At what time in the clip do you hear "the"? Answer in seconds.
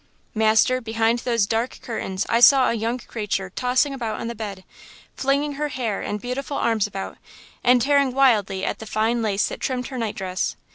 4.29-4.33, 8.79-8.87